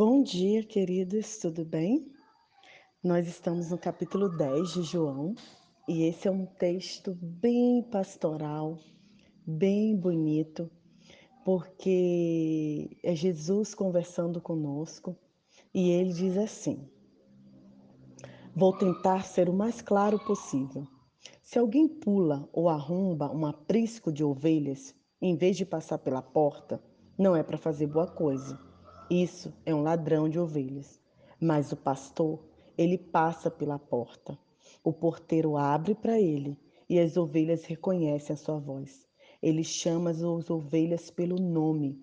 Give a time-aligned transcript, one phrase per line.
[0.00, 2.06] Bom dia, queridos, tudo bem?
[3.02, 5.34] Nós estamos no capítulo 10 de João
[5.88, 8.78] e esse é um texto bem pastoral,
[9.44, 10.70] bem bonito,
[11.44, 15.16] porque é Jesus conversando conosco
[15.74, 16.88] e ele diz assim:
[18.54, 20.86] Vou tentar ser o mais claro possível.
[21.42, 26.80] Se alguém pula ou arromba um aprisco de ovelhas, em vez de passar pela porta,
[27.18, 28.67] não é para fazer boa coisa
[29.10, 31.00] isso é um ladrão de ovelhas.
[31.40, 32.40] Mas o pastor,
[32.76, 34.38] ele passa pela porta.
[34.84, 36.58] O porteiro abre para ele
[36.88, 39.06] e as ovelhas reconhecem a sua voz.
[39.42, 42.00] Ele chama as ovelhas pelo nome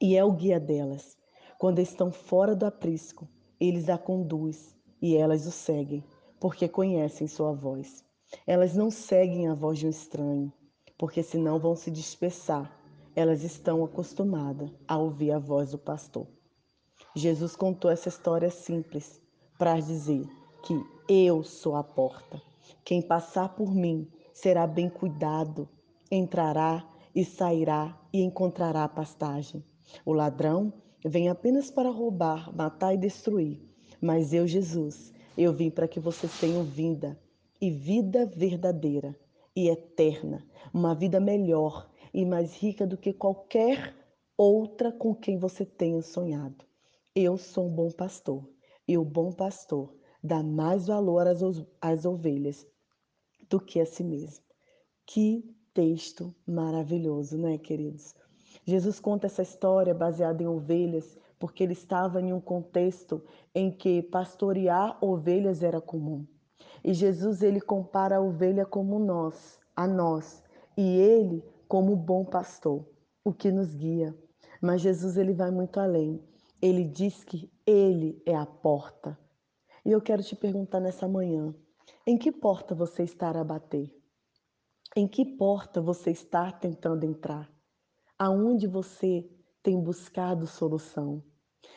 [0.00, 1.16] e é o guia delas.
[1.58, 3.28] Quando estão fora do aprisco,
[3.60, 6.04] eles a conduz e elas o seguem,
[6.38, 8.04] porque conhecem sua voz.
[8.46, 10.52] Elas não seguem a voz de um estranho,
[10.96, 12.77] porque senão vão se dispersar
[13.18, 16.28] elas estão acostumadas a ouvir a voz do pastor.
[17.16, 19.20] Jesus contou essa história simples
[19.58, 20.24] para dizer
[20.62, 22.40] que eu sou a porta.
[22.84, 25.68] Quem passar por mim será bem cuidado,
[26.08, 29.64] entrará e sairá e encontrará pastagem.
[30.06, 30.72] O ladrão
[31.04, 33.60] vem apenas para roubar, matar e destruir.
[34.00, 37.18] Mas eu, Jesus, eu vim para que vocês tenham vida
[37.60, 39.12] e vida verdadeira
[39.56, 43.94] e eterna, uma vida melhor e mais rica do que qualquer
[44.36, 46.64] outra com quem você tenha sonhado.
[47.14, 48.48] Eu sou um bom pastor
[48.86, 51.40] e o bom pastor dá mais valor às,
[51.80, 52.66] às ovelhas
[53.48, 54.44] do que a si mesmo.
[55.06, 58.14] Que texto maravilhoso, né, queridos?
[58.64, 63.22] Jesus conta essa história baseada em ovelhas porque ele estava em um contexto
[63.54, 66.26] em que pastorear ovelhas era comum.
[66.84, 70.42] E Jesus ele compara a ovelha como nós, a nós,
[70.76, 72.88] e ele como bom pastor,
[73.22, 74.16] o que nos guia.
[74.60, 76.20] Mas Jesus ele vai muito além.
[76.60, 79.16] Ele diz que ele é a porta.
[79.84, 81.54] E eu quero te perguntar nessa manhã,
[82.06, 83.94] em que porta você está a bater?
[84.96, 87.52] Em que porta você está tentando entrar?
[88.18, 89.30] Aonde você
[89.62, 91.22] tem buscado solução?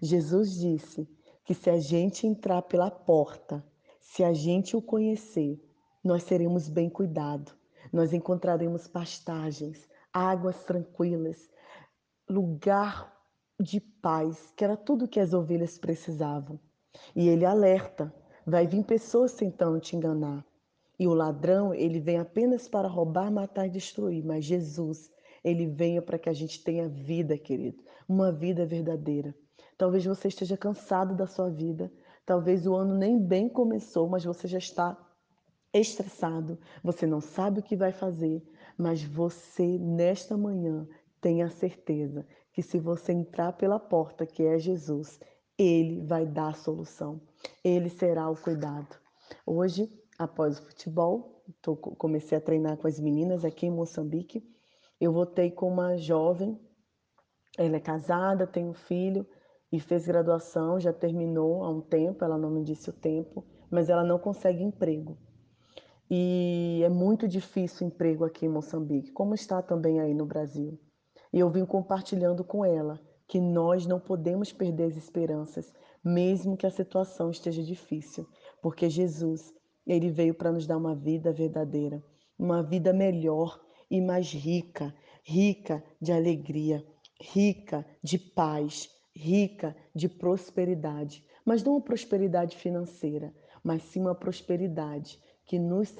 [0.00, 1.06] Jesus disse
[1.44, 3.64] que se a gente entrar pela porta,
[4.00, 5.62] se a gente o conhecer,
[6.02, 7.54] nós seremos bem cuidados
[7.92, 11.50] nós encontraremos pastagens, águas tranquilas,
[12.28, 13.12] lugar
[13.60, 16.58] de paz, que era tudo que as ovelhas precisavam.
[17.14, 18.12] E ele alerta:
[18.46, 20.44] vai vir pessoas tentando te enganar.
[20.98, 25.10] E o ladrão, ele vem apenas para roubar, matar e destruir, mas Jesus,
[25.42, 29.34] ele veio para que a gente tenha vida, querido, uma vida verdadeira.
[29.76, 31.92] Talvez você esteja cansado da sua vida,
[32.24, 34.96] talvez o ano nem bem começou, mas você já está
[35.80, 38.42] estressado, você não sabe o que vai fazer,
[38.78, 40.86] mas você nesta manhã
[41.20, 45.18] tenha certeza que se você entrar pela porta que é Jesus,
[45.58, 47.20] ele vai dar a solução.
[47.64, 48.96] Ele será o cuidado.
[49.44, 54.48] Hoje, após o futebol, tô, comecei a treinar com as meninas aqui em Moçambique.
[55.00, 56.56] Eu voltei com uma jovem,
[57.58, 59.26] ela é casada, tem um filho
[59.72, 63.88] e fez graduação, já terminou há um tempo, ela não me disse o tempo, mas
[63.88, 65.18] ela não consegue emprego
[66.10, 70.78] e é muito difícil emprego aqui em Moçambique, como está também aí no Brasil.
[71.32, 75.72] E eu vim compartilhando com ela que nós não podemos perder as esperanças,
[76.04, 78.28] mesmo que a situação esteja difícil,
[78.60, 79.52] porque Jesus,
[79.86, 82.04] ele veio para nos dar uma vida verdadeira,
[82.38, 83.60] uma vida melhor
[83.90, 86.84] e mais rica, rica de alegria,
[87.20, 93.32] rica de paz, rica de prosperidade, mas não uma prosperidade financeira,
[93.62, 95.94] mas sim uma prosperidade que nos,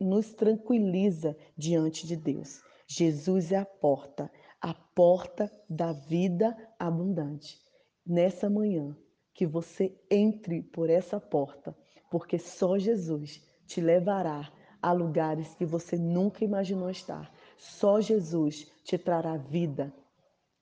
[0.00, 2.62] nos tranquiliza diante de Deus.
[2.86, 4.30] Jesus é a porta,
[4.60, 7.58] a porta da vida abundante.
[8.06, 8.96] Nessa manhã,
[9.34, 11.76] que você entre por essa porta,
[12.10, 14.52] porque só Jesus te levará
[14.82, 17.32] a lugares que você nunca imaginou estar.
[17.56, 19.94] Só Jesus te trará vida,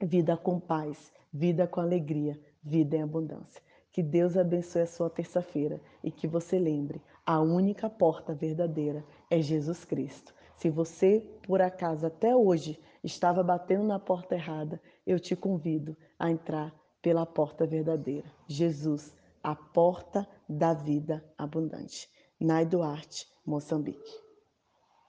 [0.01, 3.63] vida com paz, vida com alegria, vida em abundância.
[3.93, 9.43] Que Deus abençoe a sua terça-feira e que você lembre, a única porta verdadeira é
[9.43, 10.35] Jesus Cristo.
[10.57, 16.31] Se você, por acaso, até hoje estava batendo na porta errada, eu te convido a
[16.31, 18.33] entrar pela porta verdadeira.
[18.47, 22.09] Jesus, a porta da vida abundante.
[22.41, 24.28] Nai Duarte, Moçambique.